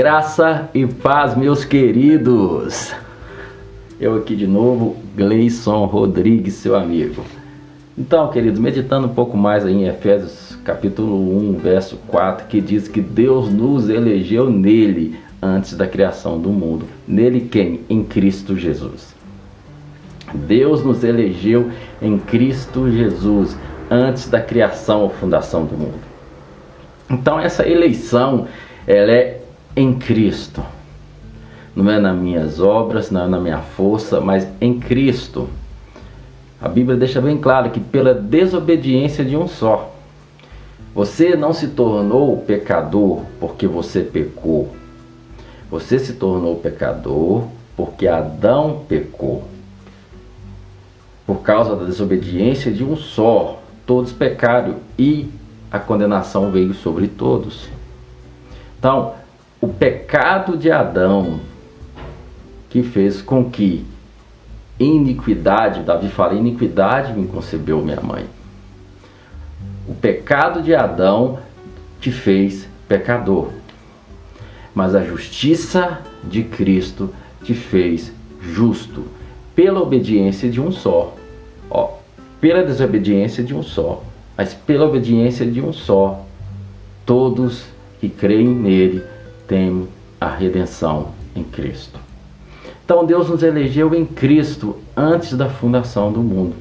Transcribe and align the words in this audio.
Graça 0.00 0.70
e 0.72 0.86
paz, 0.86 1.36
meus 1.36 1.62
queridos. 1.62 2.90
Eu 4.00 4.16
aqui 4.16 4.34
de 4.34 4.46
novo, 4.46 4.96
Gleison 5.14 5.84
Rodrigues, 5.84 6.54
seu 6.54 6.74
amigo. 6.74 7.22
Então, 7.98 8.30
queridos, 8.30 8.58
meditando 8.58 9.08
um 9.08 9.12
pouco 9.12 9.36
mais 9.36 9.66
em 9.66 9.86
Efésios 9.86 10.56
capítulo 10.64 11.36
1, 11.50 11.58
verso 11.58 11.98
4, 12.06 12.46
que 12.46 12.62
diz 12.62 12.88
que 12.88 13.02
Deus 13.02 13.52
nos 13.52 13.90
elegeu 13.90 14.48
nele 14.48 15.18
antes 15.42 15.76
da 15.76 15.86
criação 15.86 16.40
do 16.40 16.48
mundo. 16.48 16.86
Nele 17.06 17.42
quem? 17.42 17.80
Em 17.90 18.02
Cristo 18.02 18.56
Jesus. 18.56 19.14
Deus 20.32 20.82
nos 20.82 21.04
elegeu 21.04 21.70
em 22.00 22.16
Cristo 22.16 22.90
Jesus 22.90 23.54
antes 23.90 24.30
da 24.30 24.40
criação 24.40 25.02
ou 25.02 25.10
fundação 25.10 25.66
do 25.66 25.76
mundo. 25.76 26.00
Então 27.10 27.38
essa 27.38 27.68
eleição, 27.68 28.46
ela 28.86 29.12
é 29.12 29.39
em 29.74 29.94
Cristo. 29.94 30.62
Não 31.74 31.90
é 31.90 31.98
nas 31.98 32.16
minhas 32.16 32.60
obras, 32.60 33.10
não 33.10 33.24
é 33.24 33.28
na 33.28 33.38
minha 33.38 33.58
força, 33.58 34.20
mas 34.20 34.46
em 34.60 34.78
Cristo. 34.78 35.48
A 36.60 36.68
Bíblia 36.68 36.96
deixa 36.96 37.20
bem 37.20 37.38
claro 37.38 37.70
que 37.70 37.80
pela 37.80 38.12
desobediência 38.12 39.24
de 39.24 39.36
um 39.36 39.48
só. 39.48 39.94
Você 40.94 41.36
não 41.36 41.52
se 41.52 41.68
tornou 41.68 42.36
pecador 42.38 43.20
porque 43.38 43.66
você 43.66 44.00
pecou. 44.00 44.68
Você 45.70 45.98
se 45.98 46.14
tornou 46.14 46.56
pecador 46.56 47.44
porque 47.76 48.08
Adão 48.08 48.82
pecou. 48.88 49.44
Por 51.26 51.42
causa 51.42 51.76
da 51.76 51.84
desobediência 51.84 52.72
de 52.72 52.82
um 52.82 52.96
só, 52.96 53.62
todos 53.86 54.12
pecaram 54.12 54.76
e 54.98 55.30
a 55.70 55.78
condenação 55.78 56.50
veio 56.50 56.74
sobre 56.74 57.06
todos. 57.06 57.68
Então, 58.78 59.14
o 59.60 59.68
pecado 59.68 60.56
de 60.56 60.70
Adão 60.70 61.40
que 62.70 62.82
fez 62.82 63.20
com 63.20 63.50
que 63.50 63.84
iniquidade, 64.78 65.82
Davi 65.82 66.08
fala, 66.08 66.34
iniquidade 66.34 67.12
me 67.12 67.26
concebeu 67.26 67.82
minha 67.82 68.00
mãe. 68.00 68.24
O 69.86 69.94
pecado 69.94 70.62
de 70.62 70.74
Adão 70.74 71.40
te 72.00 72.10
fez 72.10 72.66
pecador, 72.88 73.50
mas 74.74 74.94
a 74.94 75.02
justiça 75.02 76.00
de 76.24 76.44
Cristo 76.44 77.12
te 77.42 77.52
fez 77.52 78.12
justo 78.40 79.04
pela 79.54 79.80
obediência 79.80 80.48
de 80.48 80.60
um 80.60 80.72
só. 80.72 81.14
Ó, 81.68 81.98
pela 82.40 82.62
desobediência 82.62 83.44
de 83.44 83.54
um 83.54 83.62
só, 83.62 84.02
mas 84.36 84.54
pela 84.54 84.86
obediência 84.86 85.44
de 85.44 85.60
um 85.60 85.72
só, 85.72 86.24
todos 87.04 87.66
que 88.00 88.08
creem 88.08 88.48
nele 88.48 89.02
têm 89.50 89.88
a 90.20 90.28
redenção 90.28 91.08
em 91.34 91.42
Cristo. 91.42 91.98
Então 92.84 93.04
Deus 93.04 93.28
nos 93.28 93.42
elegeu 93.42 93.92
em 93.92 94.06
Cristo 94.06 94.76
antes 94.96 95.36
da 95.36 95.48
fundação 95.48 96.12
do 96.12 96.20
mundo. 96.20 96.54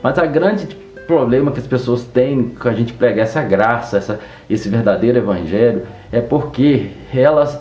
Mas 0.00 0.16
a 0.18 0.24
grande 0.24 0.68
problema 1.08 1.50
que 1.50 1.58
as 1.58 1.66
pessoas 1.66 2.04
têm 2.04 2.50
com 2.50 2.68
a 2.68 2.72
gente 2.72 2.92
pregar 2.92 3.24
essa 3.24 3.42
graça, 3.42 3.96
essa, 3.96 4.20
esse 4.48 4.68
verdadeiro 4.68 5.18
evangelho, 5.18 5.82
é 6.12 6.20
porque 6.20 6.90
elas 7.12 7.58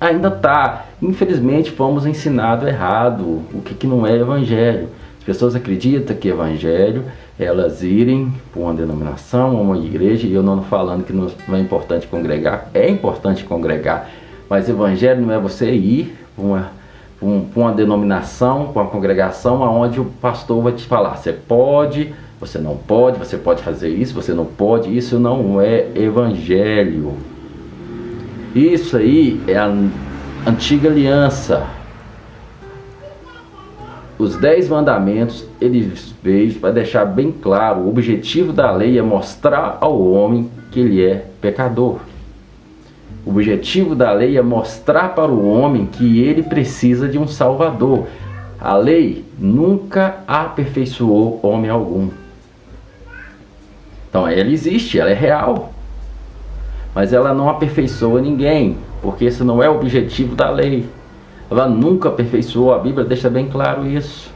ainda 0.00 0.28
tá, 0.28 0.86
infelizmente, 1.00 1.70
fomos 1.70 2.04
ensinados 2.04 2.66
errado 2.66 3.42
o 3.54 3.62
que, 3.64 3.74
que 3.74 3.86
não 3.86 4.04
é 4.04 4.16
evangelho. 4.16 4.88
As 5.30 5.36
pessoas 5.36 5.54
acreditam 5.54 6.16
que 6.16 6.26
evangelho 6.26 7.04
elas 7.38 7.84
irem 7.84 8.32
para 8.52 8.60
uma 8.60 8.74
denominação, 8.74 9.62
uma 9.62 9.78
igreja, 9.78 10.26
e 10.26 10.34
eu 10.34 10.42
não 10.42 10.60
falando 10.64 11.04
que 11.04 11.12
não 11.12 11.30
é 11.56 11.60
importante 11.60 12.08
congregar, 12.08 12.68
é 12.74 12.90
importante 12.90 13.44
congregar, 13.44 14.10
mas 14.48 14.68
evangelho 14.68 15.24
não 15.24 15.32
é 15.32 15.38
você 15.38 15.70
ir 15.70 16.16
para 16.34 16.44
uma, 16.44 16.72
para 17.20 17.62
uma 17.62 17.72
denominação, 17.72 18.72
para 18.72 18.82
uma 18.82 18.90
congregação, 18.90 19.62
aonde 19.62 20.00
o 20.00 20.04
pastor 20.04 20.64
vai 20.64 20.72
te 20.72 20.84
falar, 20.84 21.16
você 21.16 21.32
pode, 21.32 22.12
você 22.40 22.58
não 22.58 22.76
pode, 22.76 23.16
você 23.16 23.38
pode 23.38 23.62
fazer 23.62 23.88
isso, 23.88 24.12
você 24.12 24.34
não 24.34 24.44
pode, 24.44 24.94
isso 24.94 25.16
não 25.20 25.60
é 25.60 25.86
evangelho. 25.94 27.14
Isso 28.52 28.96
aí 28.96 29.40
é 29.46 29.56
a 29.56 29.72
antiga 30.44 30.88
aliança, 30.88 31.68
os 34.20 34.36
dez 34.36 34.68
mandamentos, 34.68 35.46
ele 35.60 35.92
veio 36.22 36.54
para 36.54 36.70
deixar 36.70 37.04
bem 37.06 37.32
claro, 37.32 37.80
o 37.80 37.88
objetivo 37.88 38.52
da 38.52 38.70
lei 38.70 38.98
é 38.98 39.02
mostrar 39.02 39.78
ao 39.80 40.00
homem 40.00 40.50
que 40.70 40.80
ele 40.80 41.02
é 41.02 41.24
pecador. 41.40 42.00
O 43.24 43.30
objetivo 43.30 43.94
da 43.94 44.12
lei 44.12 44.36
é 44.36 44.42
mostrar 44.42 45.14
para 45.14 45.30
o 45.30 45.48
homem 45.48 45.86
que 45.86 46.22
ele 46.22 46.42
precisa 46.42 47.08
de 47.08 47.18
um 47.18 47.26
salvador. 47.26 48.06
A 48.60 48.76
lei 48.76 49.24
nunca 49.38 50.16
aperfeiçoou 50.26 51.40
homem 51.42 51.70
algum. 51.70 52.08
Então 54.08 54.28
ela 54.28 54.50
existe, 54.50 54.98
ela 54.98 55.10
é 55.10 55.14
real. 55.14 55.72
Mas 56.94 57.12
ela 57.12 57.32
não 57.32 57.48
aperfeiçoa 57.48 58.20
ninguém, 58.20 58.76
porque 59.00 59.24
esse 59.24 59.42
não 59.44 59.62
é 59.62 59.70
o 59.70 59.76
objetivo 59.76 60.34
da 60.34 60.50
lei. 60.50 60.86
Ela 61.50 61.68
nunca 61.68 62.08
aperfeiçoou, 62.08 62.72
a 62.72 62.78
Bíblia 62.78 63.04
deixa 63.04 63.28
bem 63.28 63.48
claro 63.48 63.86
isso. 63.86 64.30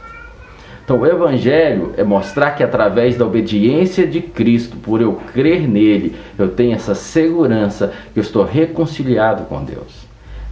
Então, 0.83 0.99
o 0.99 1.05
Evangelho 1.05 1.93
é 1.97 2.03
mostrar 2.03 2.51
que 2.51 2.61
através 2.61 3.17
da 3.17 3.25
obediência 3.25 4.05
de 4.05 4.21
Cristo, 4.21 4.77
por 4.77 5.01
eu 5.01 5.13
crer 5.33 5.67
nele, 5.67 6.15
eu 6.37 6.49
tenho 6.49 6.75
essa 6.75 6.93
segurança 6.93 7.91
que 8.13 8.19
eu 8.19 8.21
estou 8.21 8.43
reconciliado 8.43 9.45
com 9.45 9.63
Deus. 9.63 10.05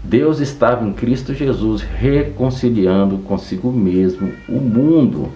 Deus 0.03 0.39
estava 0.39 0.85
em 0.85 0.91
Cristo 0.91 1.33
Jesus 1.33 1.81
reconciliando 1.81 3.19
consigo 3.19 3.71
mesmo 3.71 4.33
o 4.49 4.59
mundo. 4.59 5.29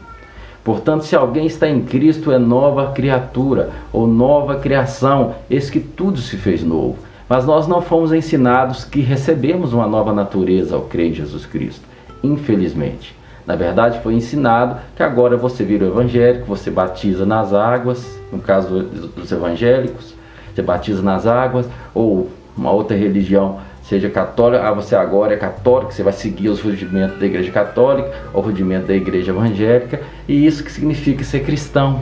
Portanto, 0.63 1.05
se 1.05 1.15
alguém 1.15 1.45
está 1.45 1.69
em 1.69 1.83
Cristo, 1.83 2.31
é 2.31 2.39
nova 2.39 2.91
criatura 2.91 3.69
ou 3.93 4.07
nova 4.07 4.55
criação, 4.55 5.35
eis 5.49 5.69
que 5.69 5.79
tudo 5.79 6.19
se 6.19 6.35
fez 6.35 6.63
novo. 6.63 6.97
Mas 7.29 7.45
nós 7.45 7.67
não 7.67 7.81
fomos 7.81 8.13
ensinados 8.13 8.85
que 8.85 9.01
recebemos 9.01 9.73
uma 9.73 9.87
nova 9.87 10.13
natureza 10.13 10.75
ao 10.75 10.83
crer 10.83 11.11
em 11.11 11.13
Jesus 11.13 11.45
Cristo, 11.45 11.85
infelizmente. 12.23 13.15
Na 13.45 13.55
verdade, 13.55 13.99
foi 14.01 14.13
ensinado 14.13 14.77
que 14.95 15.03
agora 15.03 15.37
você 15.37 15.63
vira 15.63 15.85
evangélico, 15.85 16.45
você 16.45 16.69
batiza 16.69 17.25
nas 17.25 17.53
águas, 17.53 18.19
no 18.31 18.39
caso 18.39 18.83
dos 18.83 19.31
evangélicos, 19.31 20.13
você 20.53 20.61
batiza 20.61 21.01
nas 21.01 21.25
águas, 21.25 21.65
ou 21.93 22.29
uma 22.57 22.71
outra 22.71 22.97
religião, 22.97 23.59
seja 23.83 24.09
católica, 24.09 24.67
ah, 24.67 24.73
você 24.73 24.95
agora 24.95 25.33
é 25.33 25.37
católico, 25.37 25.93
você 25.93 26.03
vai 26.03 26.11
seguir 26.11 26.49
os 26.49 26.59
rudimentos 26.59 27.19
da 27.19 27.25
igreja 27.25 27.51
católica, 27.51 28.11
ou 28.33 28.41
rudimento 28.41 28.87
da 28.87 28.95
igreja 28.95 29.31
evangélica, 29.31 30.01
e 30.27 30.45
isso 30.45 30.63
que 30.63 30.71
significa 30.71 31.23
ser 31.23 31.41
cristão. 31.41 32.01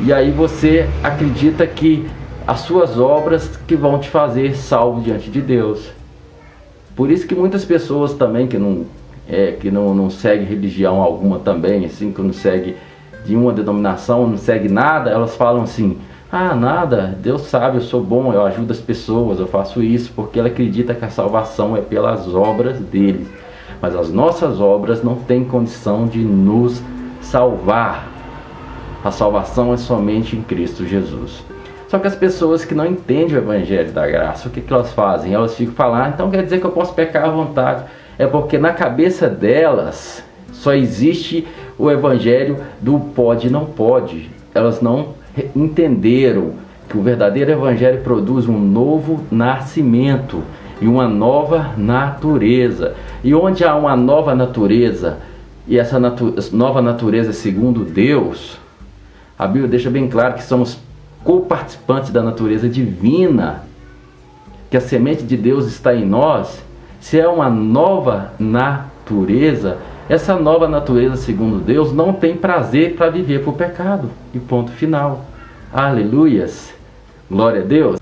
E 0.00 0.12
aí 0.12 0.30
você 0.30 0.88
acredita 1.02 1.66
que 1.66 2.06
as 2.48 2.60
suas 2.60 2.98
obras 2.98 3.58
que 3.66 3.76
vão 3.76 3.98
te 3.98 4.08
fazer 4.08 4.56
salvo 4.56 5.02
diante 5.02 5.28
de 5.28 5.38
Deus. 5.38 5.90
Por 6.96 7.10
isso 7.10 7.26
que 7.26 7.34
muitas 7.34 7.62
pessoas 7.62 8.14
também 8.14 8.46
que 8.46 8.56
não 8.56 8.86
é, 9.28 9.52
que 9.52 9.70
não, 9.70 9.94
não 9.94 10.08
segue 10.08 10.46
religião 10.46 11.02
alguma 11.02 11.38
também, 11.40 11.84
assim, 11.84 12.10
que 12.10 12.22
não 12.22 12.32
segue 12.32 12.74
de 13.26 13.36
uma 13.36 13.52
denominação, 13.52 14.26
não 14.26 14.38
segue 14.38 14.66
nada, 14.66 15.10
elas 15.10 15.36
falam 15.36 15.64
assim, 15.64 15.98
ah, 16.32 16.54
nada, 16.54 17.18
Deus 17.20 17.42
sabe, 17.42 17.76
eu 17.76 17.82
sou 17.82 18.02
bom, 18.02 18.32
eu 18.32 18.42
ajudo 18.46 18.72
as 18.72 18.80
pessoas, 18.80 19.38
eu 19.38 19.46
faço 19.46 19.82
isso, 19.82 20.10
porque 20.16 20.38
ela 20.38 20.48
acredita 20.48 20.94
que 20.94 21.04
a 21.04 21.10
salvação 21.10 21.76
é 21.76 21.82
pelas 21.82 22.34
obras 22.34 22.78
dele. 22.78 23.28
Mas 23.82 23.94
as 23.94 24.10
nossas 24.10 24.58
obras 24.58 25.04
não 25.04 25.16
têm 25.16 25.44
condição 25.44 26.06
de 26.06 26.20
nos 26.20 26.82
salvar. 27.20 28.08
A 29.04 29.10
salvação 29.10 29.74
é 29.74 29.76
somente 29.76 30.34
em 30.34 30.40
Cristo 30.40 30.86
Jesus. 30.86 31.44
Só 31.88 31.98
que 31.98 32.06
as 32.06 32.14
pessoas 32.14 32.64
que 32.64 32.74
não 32.74 32.86
entendem 32.86 33.34
o 33.34 33.38
evangelho 33.38 33.90
da 33.92 34.06
graça, 34.06 34.48
o 34.48 34.50
que, 34.50 34.60
que 34.60 34.72
elas 34.72 34.92
fazem? 34.92 35.32
Elas 35.32 35.56
ficam 35.56 35.74
falando, 35.74 36.02
ah, 36.02 36.10
então 36.14 36.30
quer 36.30 36.42
dizer 36.42 36.60
que 36.60 36.66
eu 36.66 36.70
posso 36.70 36.92
pecar 36.92 37.24
à 37.24 37.30
vontade. 37.30 37.84
É 38.18 38.26
porque 38.26 38.58
na 38.58 38.72
cabeça 38.72 39.28
delas 39.28 40.22
só 40.52 40.74
existe 40.74 41.46
o 41.78 41.90
evangelho 41.90 42.58
do 42.80 42.98
pode 42.98 43.46
e 43.46 43.50
não 43.50 43.64
pode. 43.64 44.30
Elas 44.54 44.82
não 44.82 45.14
entenderam 45.56 46.52
que 46.88 46.98
o 46.98 47.02
verdadeiro 47.02 47.52
evangelho 47.52 48.02
produz 48.02 48.46
um 48.46 48.58
novo 48.58 49.24
nascimento 49.30 50.42
e 50.80 50.86
uma 50.86 51.08
nova 51.08 51.70
natureza. 51.76 52.94
E 53.24 53.34
onde 53.34 53.64
há 53.64 53.74
uma 53.74 53.96
nova 53.96 54.34
natureza, 54.34 55.18
e 55.66 55.78
essa 55.78 55.98
natu 55.98 56.34
nova 56.52 56.82
natureza 56.82 57.32
segundo 57.32 57.84
Deus, 57.84 58.58
a 59.38 59.46
Bíblia 59.46 59.68
deixa 59.68 59.90
bem 59.90 60.08
claro 60.08 60.34
que 60.34 60.42
somos 60.42 60.78
co-participantes 61.24 62.10
da 62.10 62.22
natureza 62.22 62.68
divina, 62.68 63.64
que 64.70 64.76
a 64.76 64.80
semente 64.80 65.22
de 65.22 65.36
Deus 65.36 65.66
está 65.66 65.94
em 65.94 66.06
nós, 66.06 66.62
se 67.00 67.18
é 67.18 67.28
uma 67.28 67.48
nova 67.48 68.32
natureza, 68.38 69.78
essa 70.08 70.36
nova 70.36 70.66
natureza, 70.66 71.16
segundo 71.16 71.58
Deus, 71.58 71.92
não 71.92 72.12
tem 72.12 72.36
prazer 72.36 72.94
para 72.96 73.10
viver 73.10 73.44
por 73.44 73.54
pecado. 73.54 74.10
E 74.32 74.38
ponto 74.38 74.70
final. 74.70 75.26
Aleluias. 75.72 76.72
Glória 77.30 77.60
a 77.60 77.64
Deus. 77.64 77.98